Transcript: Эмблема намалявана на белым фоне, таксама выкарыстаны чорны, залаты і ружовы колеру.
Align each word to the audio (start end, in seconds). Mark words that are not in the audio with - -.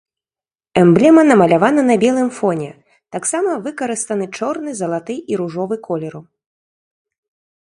Эмблема 0.81 1.21
намалявана 1.31 1.81
на 1.89 1.95
белым 2.05 2.29
фоне, 2.39 2.71
таксама 3.17 3.51
выкарыстаны 3.67 4.25
чорны, 4.39 4.69
залаты 4.81 5.15
і 5.35 5.41
ружовы 5.45 5.75
колеру. 5.89 6.21